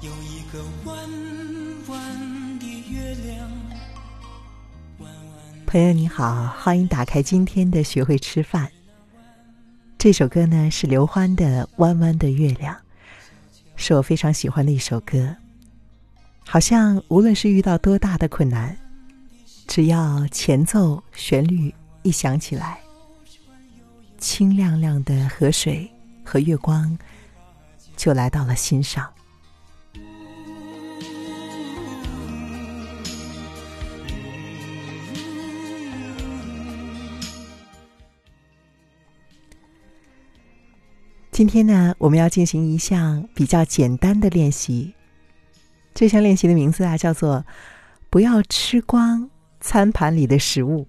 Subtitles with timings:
[0.00, 0.96] 有一个弯
[1.88, 3.50] 弯的月亮。
[5.66, 8.70] 朋友你好，欢迎打开今天的学会吃饭。
[9.98, 12.74] 这首歌呢是刘欢的《弯弯的月亮》，
[13.74, 15.34] 是我非常喜欢的一首歌。
[16.46, 18.76] 好像无论是遇到多大的困难，
[19.66, 22.78] 只要前奏旋律一响起来，
[24.18, 25.90] 清亮亮的河水
[26.24, 26.96] 和月光
[27.96, 29.10] 就来到了心上。
[41.32, 44.94] 今天呢，我们要进行一项比较简单的练习。
[45.92, 47.44] 这项练习的名字啊，叫做
[48.08, 49.28] “不要吃光
[49.60, 50.88] 餐盘里的食物”。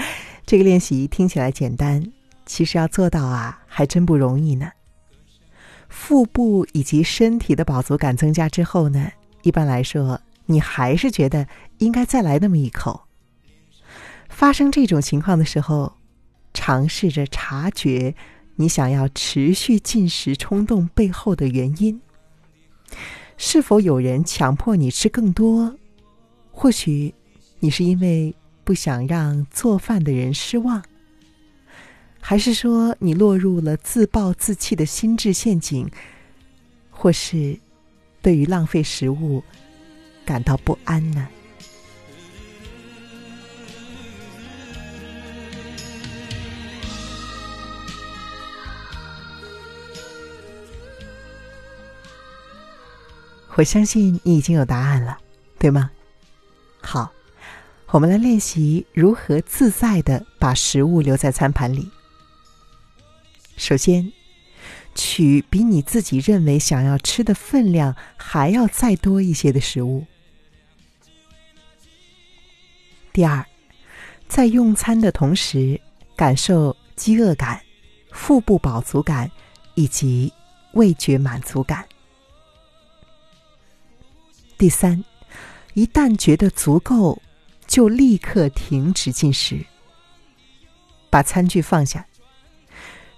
[0.46, 2.00] 这个练习听起来简单，
[2.46, 4.70] 其实要做到啊，还真不容易呢。
[5.90, 9.10] 腹部以及身体的饱足感增加之后呢，
[9.42, 11.46] 一般来说，你还是觉得
[11.76, 13.02] 应该再来那么一口。
[14.30, 15.92] 发生这种情况的时候，
[16.54, 18.14] 尝试着察觉。
[18.56, 21.98] 你想要持续进食冲动背后的原因，
[23.38, 25.74] 是否有人强迫你吃更多？
[26.52, 27.14] 或许
[27.60, 30.82] 你是因为不想让做饭的人失望，
[32.20, 35.90] 还是说你落入了自暴自弃的心智陷阱？
[36.90, 37.58] 或是
[38.22, 39.42] 对于浪费食物
[40.24, 41.26] 感到不安呢？
[53.56, 55.18] 我相信你已经有答案了，
[55.58, 55.90] 对吗？
[56.80, 57.12] 好，
[57.88, 61.90] 我们来练习如何自在的把食物留在餐盘里。
[63.60, 64.10] 首先，
[64.94, 70.06] 取比你自己认为想要吃的分量还要再多一些的食物。
[73.12, 73.44] 第二，
[74.26, 75.78] 在用餐的同时，
[76.16, 77.60] 感受饥饿感、
[78.10, 79.30] 腹部饱足感
[79.74, 80.32] 以及
[80.72, 81.86] 味觉满足感。
[84.56, 85.04] 第三，
[85.74, 87.20] 一旦觉得足够，
[87.66, 89.66] 就立刻停止进食，
[91.10, 92.06] 把餐具放下。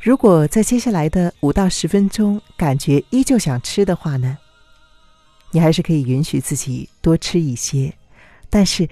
[0.03, 4.37] 如果在接下来的五到十分钟感觉依旧想吃的话呢，
[5.53, 7.95] 你还是可以允许自己多吃一些，
[8.51, 8.89] 但是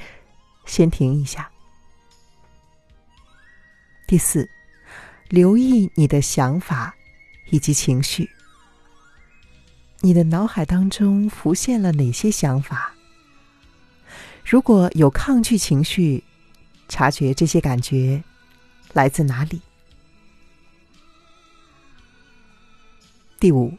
[0.67, 1.51] 先停一下。
[4.07, 4.49] 第四，
[5.29, 6.95] 留意你的想法
[7.51, 8.31] 以及情绪。
[10.03, 12.95] 你的脑海当中浮现了哪些想法？
[14.45, 16.23] 如果有抗拒情绪，
[16.89, 18.23] 察觉这些感觉
[18.93, 19.61] 来自哪里？
[23.41, 23.73] 第五，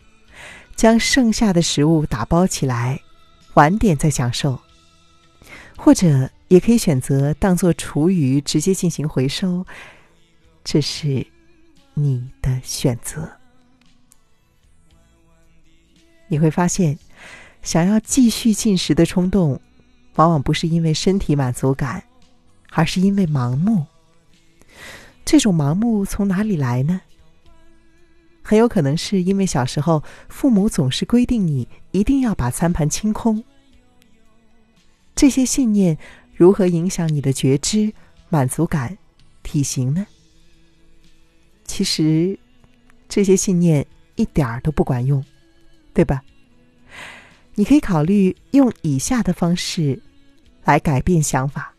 [0.75, 2.99] 将剩下的食物打包起来，
[3.53, 4.59] 晚点再享受，
[5.77, 9.65] 或者也可以选择当做厨余直接进行回收，
[10.63, 11.25] 这是
[11.93, 13.31] 你的选择。
[16.27, 16.97] 你会发现，
[17.61, 19.61] 想要继续进食的冲动，
[20.15, 22.03] 往往不是因为身体满足感，
[22.71, 23.85] 而是因为盲目。
[25.23, 27.01] 这种盲目从哪里来呢？
[28.51, 33.41] 很有可能是因为小时候父母总是规定你一定要把餐盘清空。
[35.15, 35.97] 这些信念
[36.35, 37.93] 如何影响你的觉知、
[38.27, 38.97] 满足感、
[39.41, 40.05] 体型呢？
[41.63, 42.37] 其实，
[43.07, 45.23] 这些信念一点儿都不管用。
[45.93, 46.21] 对吧？
[47.55, 49.97] 你可以考虑用以下的方式
[50.65, 51.73] 来改变想法。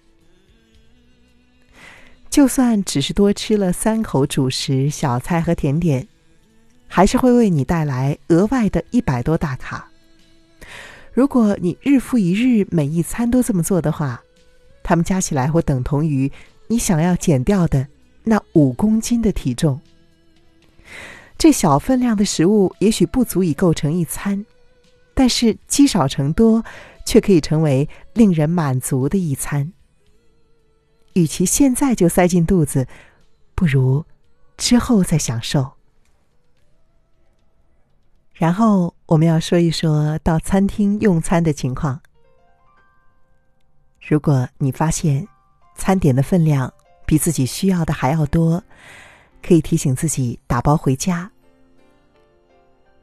[2.30, 6.08] 就算只是多吃了三口主食、小菜和甜点，
[6.94, 9.88] 还是会为你带来额外的一百多大卡。
[11.14, 14.22] 如果你日复一日每一餐都这么做的话，
[14.82, 16.30] 它们加起来会等同于
[16.66, 17.88] 你想要减掉的
[18.24, 19.80] 那五公斤的体重。
[21.38, 24.44] 这小分量的食物也许不足以构成一餐，
[25.14, 26.62] 但是积少成多，
[27.06, 29.72] 却可以成为令人满足的一餐。
[31.14, 32.86] 与其现在就塞进肚子，
[33.54, 34.04] 不如
[34.58, 35.72] 之后再享受。
[38.32, 42.00] 然后我们要说一说到餐厅用餐的情况。
[44.00, 45.26] 如果你发现
[45.76, 46.72] 餐点的分量
[47.06, 48.62] 比自己需要的还要多，
[49.42, 51.30] 可以提醒自己打包回家。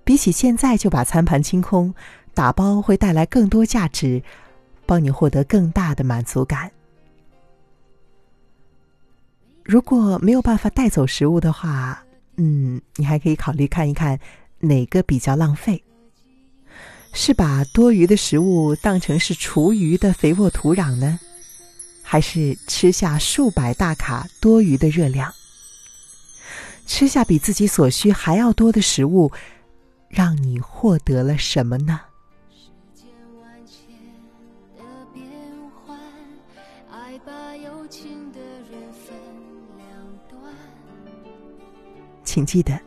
[0.03, 1.93] 比起现在就把餐盘清空，
[2.33, 4.21] 打包会带来更多价值，
[4.85, 6.71] 帮你获得更大的满足感。
[9.63, 12.03] 如果没有办法带走食物的话，
[12.37, 14.19] 嗯，你还可以考虑看一看
[14.59, 15.83] 哪个比较浪费？
[17.13, 21.19] 是把多余的食物当成是厨余的肥沃土壤呢，
[22.03, 25.33] 还是吃下数百大卡多余的热量？
[26.85, 29.31] 吃下比自己所需还要多的食物，
[30.07, 32.01] 让你获得了什么呢？
[42.23, 42.79] 请记得，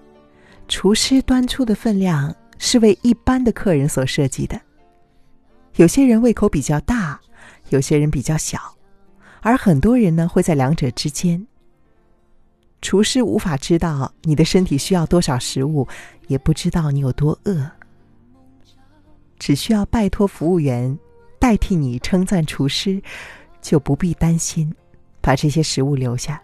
[0.82, 4.60] 厨师端出的分量是为一般的客人所设计的。
[5.76, 7.20] 有些人胃口比较大，
[7.68, 8.58] 有些人比较小，
[9.42, 11.46] 而很多人呢会在两者之间。
[12.80, 15.86] 厨师无法知道你的身体需要多少食物，
[16.26, 17.64] 也不知道你有多饿，
[19.38, 20.98] 只需要拜托服务员
[21.38, 23.00] 代替你称赞厨师，
[23.60, 24.74] 就不必担心
[25.20, 26.42] 把这些食物留下。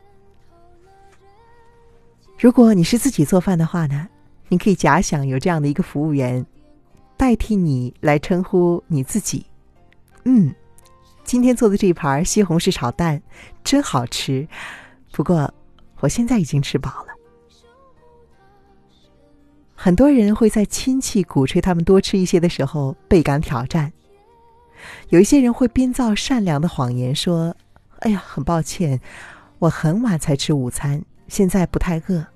[2.39, 4.09] 如果你是自己做饭的话呢，
[4.49, 6.45] 你可以假想有这样的一个服务员，
[7.17, 9.47] 代替你来称呼你自己。
[10.25, 10.55] 嗯，
[11.25, 13.23] 今天做的这盘西红柿炒蛋
[13.63, 14.47] 真好吃，
[15.13, 15.53] 不过
[16.01, 17.09] 我现在已经吃饱了。
[19.75, 23.93] 很多人会在亲戚鼓吹他们多吃一些的时候倍感挑战，
[25.11, 27.55] 有一些人会编造善良的谎言说
[28.01, 29.01] ：“哎呀，很抱歉，
[29.59, 32.27] 我很晚才吃午餐。”现在不太饿。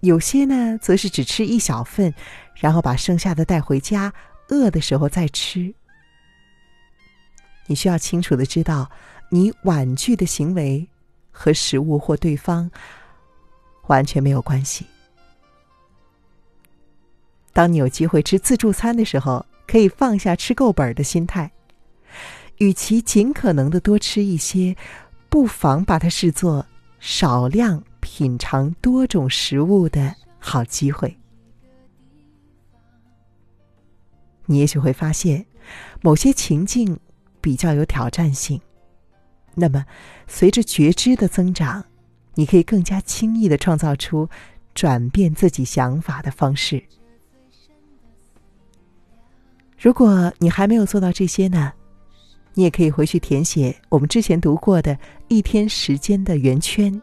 [0.00, 2.12] 有些呢，则是只吃一小份，
[2.54, 4.12] 然后把剩下的带回家，
[4.48, 5.74] 饿的时候再吃。
[7.66, 8.88] 你需要清楚的知道，
[9.30, 10.86] 你婉拒的行为
[11.30, 12.70] 和食物或对方
[13.88, 14.86] 完全没有关系。
[17.52, 21.50] 当你有机会吃自助餐的时候，可以放下吃够本的心态，
[22.58, 24.76] 与其尽可能的多吃一些，
[25.28, 26.64] 不妨把它视作。
[26.98, 31.18] 少量品尝多种食物的好机会，
[34.46, 35.44] 你也许会发现，
[36.02, 36.96] 某些情境
[37.40, 38.60] 比较有挑战性。
[39.56, 39.84] 那么，
[40.28, 41.84] 随着觉知的增长，
[42.36, 44.28] 你可以更加轻易的创造出
[44.72, 46.80] 转变自己想法的方式。
[49.76, 51.72] 如果你还没有做到这些呢？
[52.54, 57.02] 你也可以回去填写我们之前读过的一天时间的圆圈，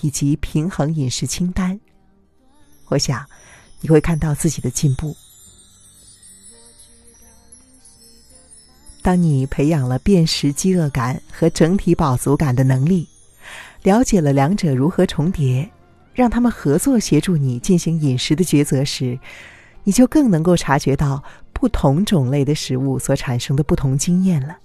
[0.00, 1.78] 以及平衡饮食清单。
[2.88, 3.24] 我想
[3.80, 5.14] 你会看到自己的进步。
[9.00, 13.08] 当你培养了辨识饥饿感和整体饱足感的能力，
[13.82, 15.70] 了解了两者如何重叠，
[16.12, 19.18] 让他们合作协助你进行饮食的抉择时，
[19.84, 21.22] 你就更能够察觉到
[21.52, 24.58] 不同种类的食物所产生的不同经验了。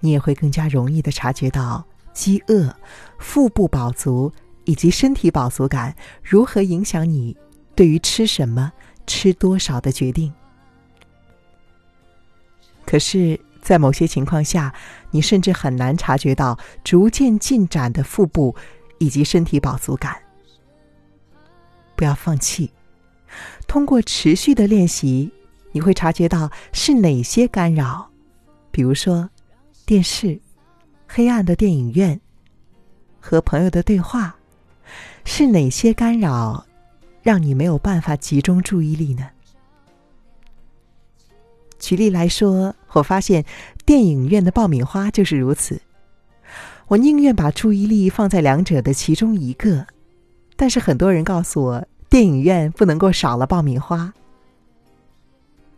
[0.00, 1.84] 你也会更加容易的察觉到
[2.18, 2.74] 饥饿、
[3.20, 4.32] 腹部饱足
[4.64, 7.36] 以及身体饱足感如何影响你
[7.76, 8.72] 对于吃什么、
[9.06, 10.34] 吃多少的决定。
[12.84, 14.74] 可是，在某些情况下，
[15.12, 18.56] 你甚至很难察觉到逐渐进展的腹部
[18.98, 20.16] 以及身体饱足感。
[21.94, 22.72] 不要放弃，
[23.68, 25.30] 通过持续的练习，
[25.70, 28.10] 你会察觉到是哪些干扰，
[28.72, 29.30] 比如说。
[29.86, 30.38] 电视、
[31.10, 32.20] 黑暗的电影院
[33.18, 34.36] 和朋友的对话，
[35.24, 36.66] 是哪些干扰
[37.22, 39.26] 让你没有办法集中注意力呢？
[41.78, 43.44] 举例来说，我发现
[43.86, 45.80] 电影院的爆米花就是如此。
[46.88, 49.86] 我宁愿把注意力放在两者的其中一个，
[50.56, 54.12] 但是很多人告诉我，电影院不能够少了爆米花。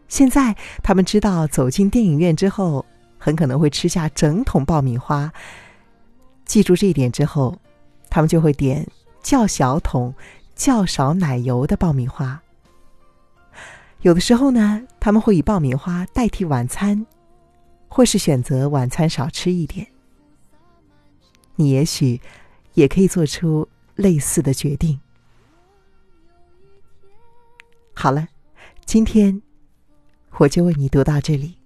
[0.09, 2.85] 现在他们知道走进电影院之后。
[3.21, 5.31] 很可能会吃下整桶爆米花。
[6.47, 7.57] 记住这一点之后，
[8.09, 8.85] 他们就会点
[9.23, 10.12] 较小桶、
[10.57, 12.43] 较少奶油的爆米花。
[14.00, 17.07] 有的时候呢，他们会以爆米花代替晚餐，
[17.87, 19.87] 或是选择晚餐少吃一点。
[21.57, 22.19] 你也许
[22.73, 24.99] 也可以做出类似的决定。
[27.93, 28.27] 好了，
[28.87, 29.43] 今天
[30.39, 31.60] 我就为你读到这里。